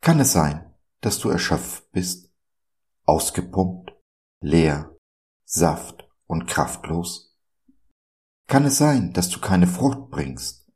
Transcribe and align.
Kann 0.00 0.20
es 0.20 0.32
sein, 0.32 0.74
dass 1.00 1.18
du 1.18 1.28
erschöpft 1.28 1.90
bist, 1.92 2.30
ausgepumpt, 3.04 3.92
leer, 4.40 4.96
saft 5.44 6.08
und 6.26 6.46
kraftlos? 6.46 7.36
Kann 8.46 8.64
es 8.64 8.78
sein, 8.78 9.12
dass 9.12 9.28
du 9.28 9.40
keine 9.40 9.66
Frucht 9.66 10.10
bringst 10.10 10.66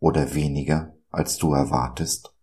oder 0.00 0.34
weniger, 0.34 0.96
als 1.10 1.36
du 1.36 1.52
erwartest? 1.52 2.34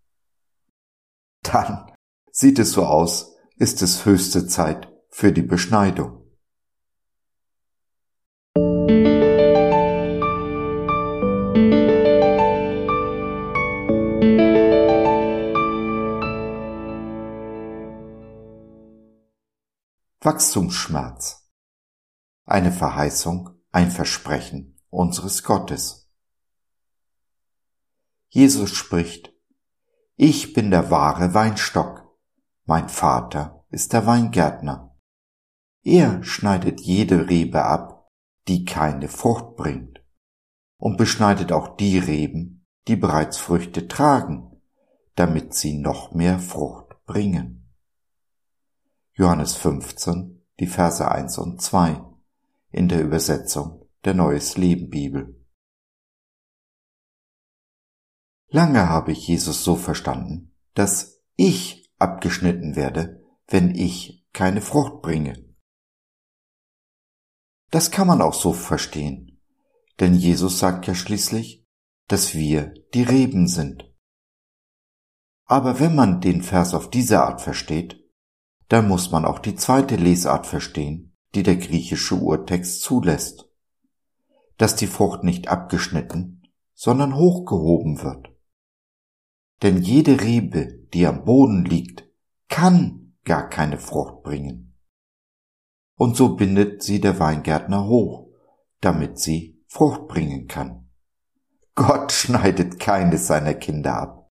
Dann 1.42 1.92
sieht 2.32 2.60
es 2.60 2.72
so 2.72 2.86
aus, 2.86 3.36
ist 3.58 3.82
es 3.82 4.06
höchste 4.06 4.48
Zeit 4.48 4.92
für 5.10 5.32
die 5.32 5.42
Beschneidung. 5.42 6.25
Wachstumsschmerz. 20.36 21.50
Eine 22.44 22.74
Verheißung, 22.74 23.52
ein 23.72 23.90
Versprechen 23.90 24.78
unseres 24.90 25.44
Gottes. 25.44 26.12
Jesus 28.28 28.72
spricht, 28.72 29.32
Ich 30.18 30.52
bin 30.52 30.72
der 30.72 30.92
wahre 30.92 31.34
Weinstock, 31.34 32.04
mein 32.66 32.90
Vater 32.90 33.66
ist 33.70 33.94
der 33.94 34.06
Weingärtner. 34.06 34.98
Er 35.84 36.22
schneidet 36.22 36.82
jede 36.82 37.30
Rebe 37.30 37.64
ab, 37.64 38.12
die 38.50 38.66
keine 38.66 39.08
Frucht 39.08 39.56
bringt, 39.56 40.04
und 40.76 40.98
beschneidet 40.98 41.54
auch 41.54 41.78
die 41.78 41.98
Reben, 41.98 42.66
die 42.90 42.98
bereits 42.98 43.38
Früchte 43.38 43.88
tragen, 43.88 44.62
damit 45.16 45.54
sie 45.54 45.78
noch 45.78 46.12
mehr 46.12 46.40
Frucht 46.40 47.06
bringen. 47.06 47.65
Johannes 49.18 49.56
15, 49.56 50.46
die 50.60 50.68
Verse 50.68 51.10
1 51.10 51.38
und 51.38 51.62
2 51.62 52.04
in 52.72 52.90
der 52.90 53.02
Übersetzung 53.02 53.88
der 54.04 54.14
Neues 54.14 54.58
Leben 54.58 54.90
Bibel. 54.90 55.42
Lange 58.50 58.90
habe 58.90 59.14
ich 59.14 59.26
Jesus 59.26 59.64
so 59.64 59.78
verstanden, 59.78 60.54
dass 60.74 61.22
ich 61.38 61.90
abgeschnitten 61.98 62.76
werde, 62.76 63.24
wenn 63.48 63.74
ich 63.74 64.28
keine 64.34 64.60
Frucht 64.60 65.02
bringe. 65.02 65.46
Das 67.72 67.92
kann 67.92 68.08
man 68.08 68.22
auch 68.22 68.34
so 68.34 68.52
verstehen, 68.52 69.42
denn 70.02 70.14
Jesus 70.14 70.60
sagt 70.60 70.88
ja 70.88 70.94
schließlich, 70.94 71.66
dass 72.10 72.34
wir 72.34 72.74
die 72.94 73.04
Reben 73.04 73.48
sind. 73.48 73.90
Aber 75.46 75.80
wenn 75.80 75.96
man 75.96 76.20
den 76.20 76.44
Vers 76.44 76.74
auf 76.74 76.90
diese 76.90 77.24
Art 77.24 77.40
versteht, 77.40 78.05
dann 78.70 78.88
muss 78.88 79.12
man 79.12 79.26
auch 79.26 79.40
die 79.40 79.56
zweite 79.56 79.96
Lesart 79.96 80.48
verstehen, 80.48 81.16
die 81.36 81.44
der 81.44 81.58
griechische 81.58 82.16
Urtext 82.16 82.82
zulässt, 82.82 83.50
dass 84.58 84.76
die 84.76 84.88
Frucht 84.88 85.24
nicht 85.24 85.48
abgeschnitten, 85.50 86.44
sondern 86.74 87.16
hochgehoben 87.16 88.02
wird. 88.02 88.30
Denn 89.62 89.82
jede 89.82 90.22
Rebe, 90.22 90.80
die 90.94 91.06
am 91.06 91.26
Boden 91.26 91.66
liegt, 91.66 92.08
kann 92.50 93.14
gar 93.24 93.50
keine 93.50 93.78
Frucht 93.78 94.24
bringen. 94.24 94.76
Und 95.98 96.16
so 96.18 96.36
bindet 96.36 96.84
sie 96.84 97.00
der 97.00 97.20
Weingärtner 97.20 97.88
hoch, 97.88 98.28
damit 98.82 99.20
sie 99.20 99.64
Frucht 99.68 100.08
bringen 100.08 100.48
kann. 100.48 100.90
Gott 101.76 102.12
schneidet 102.12 102.80
keines 102.80 103.28
seiner 103.28 103.54
Kinder 103.54 103.98
ab, 103.98 104.30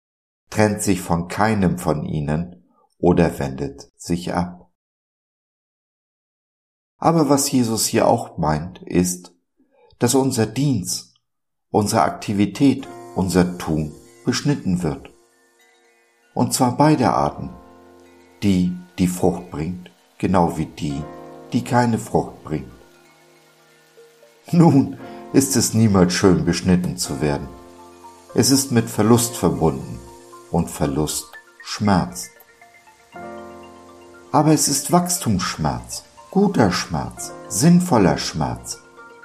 trennt 0.50 0.82
sich 0.82 1.02
von 1.02 1.28
keinem 1.28 1.78
von 1.78 2.06
ihnen 2.06 2.59
oder 3.00 3.40
wendet 3.40 3.92
sich 3.98 4.34
ab. 4.34 4.72
Aber 6.98 7.30
was 7.30 7.50
Jesus 7.50 7.88
hier 7.88 8.08
auch 8.08 8.38
meint, 8.38 8.84
ist, 8.84 9.34
dass 9.98 10.16
unser 10.16 10.46
Dienst, 10.46 11.16
unsere 11.72 12.02
Aktivität, 12.04 12.88
unser 13.16 13.58
Tun 13.58 13.94
beschnitten 14.26 14.84
wird. 14.84 15.10
Und 16.34 16.54
zwar 16.54 16.78
beide 16.78 17.12
Arten. 17.12 17.50
Die, 18.44 18.74
die 18.98 19.08
Frucht 19.08 19.50
bringt, 19.50 19.92
genau 20.18 20.58
wie 20.58 20.66
die, 20.66 21.02
die 21.52 21.64
keine 21.64 21.98
Frucht 21.98 22.44
bringt. 22.44 22.72
Nun 24.52 24.98
ist 25.34 25.56
es 25.56 25.74
niemals 25.74 26.14
schön 26.14 26.46
beschnitten 26.46 26.98
zu 26.98 27.22
werden. 27.22 27.48
Es 28.34 28.52
ist 28.52 28.72
mit 28.72 28.90
Verlust 28.90 29.36
verbunden 29.36 30.00
und 30.52 30.70
Verlust 30.70 31.28
schmerzt. 31.62 32.32
Aber 34.32 34.54
es 34.54 34.68
ist 34.68 34.92
Wachstumsschmerz, 34.92 36.04
guter 36.30 36.72
Schmerz, 36.72 37.32
sinnvoller 37.48 38.20
Schmerz, 38.20 38.78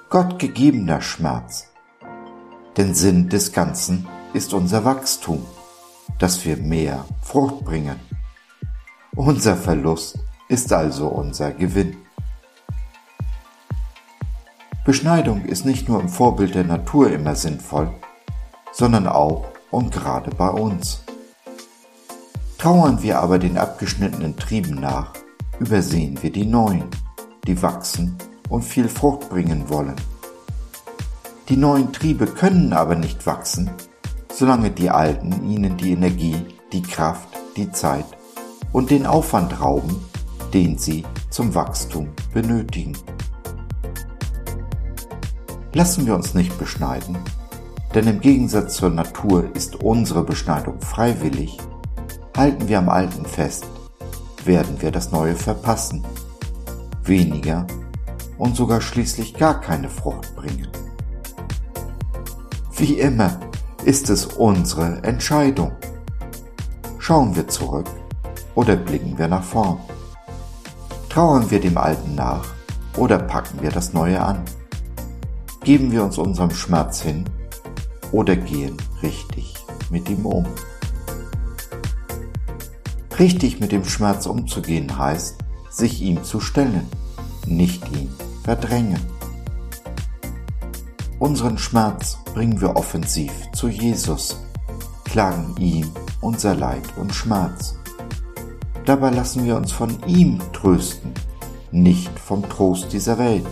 gottgegebener 0.08 1.02
Schmerz. 1.02 1.68
Denn 2.78 2.94
Sinn 2.94 3.28
des 3.28 3.52
Ganzen 3.52 4.08
ist 4.32 4.54
unser 4.54 4.86
Wachstum, 4.86 5.44
dass 6.18 6.46
wir 6.46 6.56
mehr 6.56 7.04
Frucht 7.20 7.66
bringen. 7.66 8.00
Unser 9.14 9.58
Verlust 9.58 10.18
ist 10.48 10.72
also 10.72 11.08
unser 11.08 11.52
Gewinn. 11.52 11.98
Beschneidung 14.86 15.44
ist 15.44 15.66
nicht 15.66 15.86
nur 15.86 16.00
im 16.00 16.08
Vorbild 16.08 16.54
der 16.54 16.64
Natur 16.64 17.10
immer 17.12 17.34
sinnvoll, 17.36 17.92
sondern 18.72 19.06
auch 19.06 19.44
und 19.70 19.92
gerade 19.92 20.30
bei 20.30 20.48
uns. 20.48 21.03
Trauern 22.64 23.02
wir 23.02 23.18
aber 23.20 23.38
den 23.38 23.58
abgeschnittenen 23.58 24.38
Trieben 24.38 24.76
nach, 24.76 25.12
übersehen 25.60 26.22
wir 26.22 26.32
die 26.32 26.46
neuen, 26.46 26.84
die 27.46 27.60
wachsen 27.60 28.16
und 28.48 28.62
viel 28.62 28.88
Frucht 28.88 29.28
bringen 29.28 29.68
wollen. 29.68 29.96
Die 31.50 31.58
neuen 31.58 31.92
Triebe 31.92 32.24
können 32.24 32.72
aber 32.72 32.94
nicht 32.94 33.26
wachsen, 33.26 33.68
solange 34.32 34.70
die 34.70 34.88
alten 34.88 35.46
ihnen 35.46 35.76
die 35.76 35.92
Energie, 35.92 36.36
die 36.72 36.80
Kraft, 36.80 37.28
die 37.58 37.70
Zeit 37.70 38.06
und 38.72 38.88
den 38.88 39.04
Aufwand 39.04 39.60
rauben, 39.60 40.02
den 40.54 40.78
sie 40.78 41.04
zum 41.28 41.54
Wachstum 41.54 42.08
benötigen. 42.32 42.96
Lassen 45.74 46.06
wir 46.06 46.14
uns 46.14 46.32
nicht 46.32 46.58
beschneiden, 46.58 47.18
denn 47.94 48.06
im 48.06 48.20
Gegensatz 48.20 48.76
zur 48.76 48.88
Natur 48.88 49.54
ist 49.54 49.76
unsere 49.82 50.24
Beschneidung 50.24 50.80
freiwillig 50.80 51.58
Halten 52.36 52.66
wir 52.66 52.78
am 52.78 52.88
Alten 52.88 53.24
fest, 53.26 53.64
werden 54.44 54.82
wir 54.82 54.90
das 54.90 55.12
Neue 55.12 55.36
verpassen, 55.36 56.04
weniger 57.04 57.64
und 58.38 58.56
sogar 58.56 58.80
schließlich 58.80 59.34
gar 59.34 59.60
keine 59.60 59.88
Frucht 59.88 60.34
bringen. 60.34 60.66
Wie 62.76 62.98
immer 62.98 63.38
ist 63.84 64.10
es 64.10 64.26
unsere 64.26 65.02
Entscheidung. 65.04 65.72
Schauen 66.98 67.36
wir 67.36 67.46
zurück 67.46 67.86
oder 68.56 68.74
blicken 68.74 69.16
wir 69.16 69.28
nach 69.28 69.44
vorn? 69.44 69.78
Trauern 71.08 71.52
wir 71.52 71.60
dem 71.60 71.78
Alten 71.78 72.16
nach 72.16 72.46
oder 72.96 73.18
packen 73.20 73.62
wir 73.62 73.70
das 73.70 73.92
Neue 73.92 74.20
an? 74.20 74.42
Geben 75.62 75.92
wir 75.92 76.02
uns 76.02 76.18
unserem 76.18 76.50
Schmerz 76.50 77.00
hin 77.00 77.24
oder 78.10 78.34
gehen 78.34 78.76
richtig 79.02 79.54
mit 79.90 80.08
ihm 80.10 80.26
um? 80.26 80.46
Richtig 83.18 83.60
mit 83.60 83.70
dem 83.70 83.84
Schmerz 83.84 84.26
umzugehen 84.26 84.98
heißt, 84.98 85.36
sich 85.70 86.02
ihm 86.02 86.24
zu 86.24 86.40
stellen, 86.40 86.88
nicht 87.46 87.84
ihn 87.92 88.10
verdrängen. 88.42 89.00
Unseren 91.20 91.56
Schmerz 91.56 92.18
bringen 92.34 92.60
wir 92.60 92.74
offensiv 92.74 93.32
zu 93.52 93.68
Jesus, 93.68 94.40
klagen 95.04 95.54
ihm 95.58 95.92
unser 96.20 96.56
Leid 96.56 96.82
und 96.96 97.14
Schmerz. 97.14 97.76
Dabei 98.84 99.10
lassen 99.10 99.44
wir 99.44 99.56
uns 99.56 99.70
von 99.70 99.96
ihm 100.08 100.40
trösten, 100.52 101.12
nicht 101.70 102.18
vom 102.18 102.46
Trost 102.48 102.92
dieser 102.92 103.16
Welt, 103.18 103.46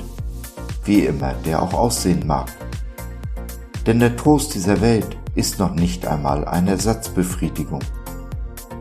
wie 0.85 1.07
immer 1.07 1.35
der 1.45 1.63
auch 1.63 1.73
aussehen 1.73 2.27
mag. 2.27 2.49
Denn 3.87 4.01
der 4.01 4.17
Trost 4.17 4.55
dieser 4.55 4.81
Welt 4.81 5.17
ist 5.37 5.61
noch 5.61 5.75
nicht 5.75 6.05
einmal 6.05 6.47
eine 6.47 6.71
Ersatzbefriedigung 6.71 7.81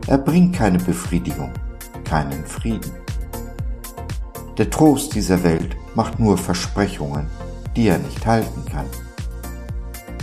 Er 0.06 0.18
bringt 0.18 0.56
keine 0.56 0.78
Befriedigung, 0.78 1.52
keinen 2.04 2.44
Frieden. 2.44 2.90
Der 4.58 4.68
Trost 4.68 5.14
dieser 5.14 5.42
Welt 5.42 5.76
macht 5.94 6.18
nur 6.18 6.36
Versprechungen, 6.36 7.26
die 7.76 7.88
er 7.88 7.98
nicht 7.98 8.26
halten 8.26 8.64
kann. 8.70 8.86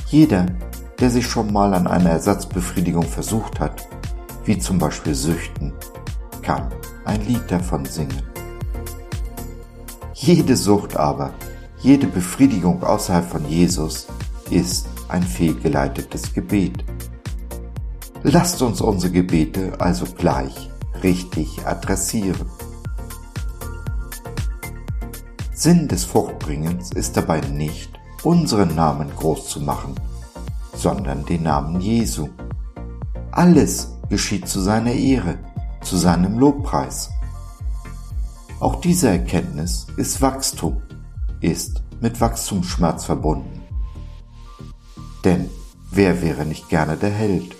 Jeder, 0.07 0.45
der 0.99 1.09
sich 1.09 1.27
schon 1.27 1.51
mal 1.53 1.73
an 1.73 1.87
einer 1.87 2.09
Ersatzbefriedigung 2.11 3.03
versucht 3.03 3.59
hat, 3.59 3.87
wie 4.45 4.57
zum 4.57 4.77
Beispiel 4.77 5.15
Süchten, 5.15 5.73
kann 6.41 6.67
ein 7.05 7.25
Lied 7.25 7.49
davon 7.49 7.85
singen. 7.85 8.21
Jede 10.13 10.55
Sucht 10.55 10.97
aber, 10.97 11.33
jede 11.81 12.07
Befriedigung 12.07 12.83
außerhalb 12.83 13.25
von 13.25 13.47
Jesus 13.47 14.07
ist 14.49 14.87
ein 15.07 15.23
fehlgeleitetes 15.23 16.33
Gebet. 16.33 16.83
Lasst 18.23 18.61
uns 18.61 18.81
unsere 18.81 19.13
Gebete 19.13 19.79
also 19.79 20.05
gleich 20.05 20.69
richtig 21.03 21.65
adressieren. 21.65 22.45
Sinn 25.53 25.87
des 25.87 26.03
Fruchtbringens 26.03 26.91
ist 26.91 27.15
dabei 27.15 27.39
nicht, 27.41 27.91
unseren 28.23 28.75
Namen 28.75 29.09
groß 29.15 29.47
zu 29.47 29.61
machen, 29.61 29.95
sondern 30.75 31.25
den 31.25 31.43
Namen 31.43 31.79
Jesu. 31.79 32.29
Alles 33.31 33.93
geschieht 34.09 34.49
zu 34.49 34.59
seiner 34.59 34.93
Ehre, 34.93 35.37
zu 35.81 35.95
seinem 35.95 36.39
Lobpreis. 36.39 37.09
Auch 38.59 38.81
diese 38.81 39.09
Erkenntnis 39.09 39.87
ist 39.95 40.21
Wachstum, 40.21 40.81
ist 41.39 41.83
mit 42.01 42.19
Wachstumsschmerz 42.19 43.05
verbunden. 43.05 43.61
Denn 45.23 45.49
wer 45.89 46.21
wäre 46.21 46.45
nicht 46.45 46.67
gerne 46.67 46.97
der 46.97 47.11
Held? 47.11 47.58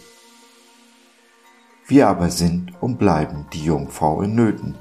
Wir 1.89 2.07
aber 2.07 2.30
sind 2.30 2.71
und 2.81 3.00
bleiben 3.00 3.47
die 3.51 3.63
Jungfrau 3.63 4.21
in 4.21 4.36
Nöten. 4.36 4.75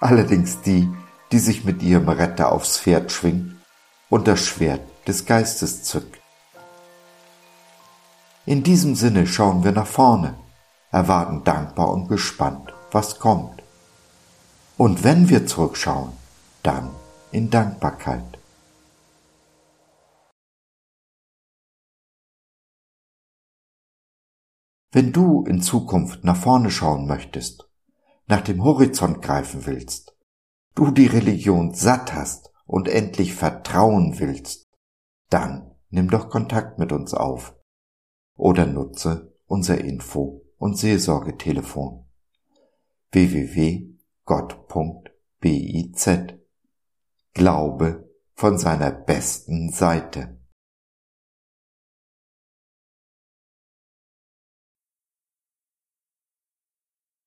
Allerdings 0.00 0.60
die, 0.62 0.92
die 1.30 1.38
sich 1.38 1.64
mit 1.64 1.80
ihrem 1.80 2.08
Retter 2.08 2.50
aufs 2.50 2.78
Pferd 2.78 3.12
schwingt 3.12 3.54
und 4.10 4.26
das 4.26 4.44
Schwert 4.44 4.80
des 5.06 5.26
Geistes 5.26 5.84
zückt. 5.84 6.20
In 8.46 8.64
diesem 8.64 8.96
Sinne 8.96 9.28
schauen 9.28 9.62
wir 9.62 9.70
nach 9.70 9.86
vorne, 9.86 10.34
erwarten 10.90 11.44
dankbar 11.44 11.92
und 11.92 12.08
gespannt, 12.08 12.74
was 12.90 13.20
kommt. 13.20 13.62
Und 14.76 15.04
wenn 15.04 15.28
wir 15.28 15.46
zurückschauen, 15.46 16.12
dann 16.64 16.90
in 17.30 17.50
Dankbarkeit. 17.50 18.33
Wenn 24.94 25.12
du 25.12 25.42
in 25.42 25.60
Zukunft 25.60 26.22
nach 26.22 26.36
vorne 26.36 26.70
schauen 26.70 27.08
möchtest, 27.08 27.68
nach 28.28 28.42
dem 28.42 28.62
Horizont 28.62 29.22
greifen 29.22 29.66
willst, 29.66 30.16
du 30.76 30.92
die 30.92 31.06
Religion 31.06 31.74
satt 31.74 32.14
hast 32.14 32.52
und 32.64 32.86
endlich 32.86 33.34
vertrauen 33.34 34.20
willst, 34.20 34.68
dann 35.30 35.74
nimm 35.90 36.08
doch 36.08 36.28
Kontakt 36.28 36.78
mit 36.78 36.92
uns 36.92 37.12
auf 37.12 37.56
oder 38.36 38.66
nutze 38.66 39.34
unser 39.46 39.80
Info- 39.80 40.44
und 40.58 40.78
Seelsorgetelefon 40.78 42.04
www.gott.biz 43.10 43.98
Glaube 47.32 48.08
von 48.34 48.58
seiner 48.58 48.92
besten 48.92 49.72
Seite. 49.72 50.38